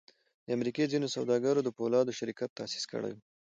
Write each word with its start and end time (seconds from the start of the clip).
د 0.45 0.47
امریکا 0.57 0.83
ځینو 0.91 1.07
سوداګرو 1.15 1.61
د 1.65 1.69
پولادو 1.77 2.17
شرکت 2.19 2.49
تاسیس 2.59 2.83
کړی 2.91 3.11
و 3.13 3.17